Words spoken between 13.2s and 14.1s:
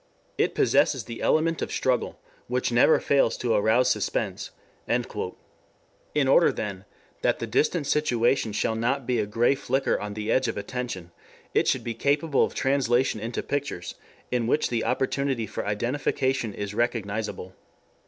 pictures